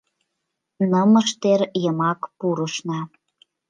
[0.91, 2.99] Нымыштер йымак пурышна